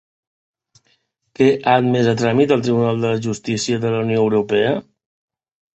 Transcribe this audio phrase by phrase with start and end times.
[1.39, 4.77] Què ha admès a tràmit el Tribunal de Justícia de la Unió Europea?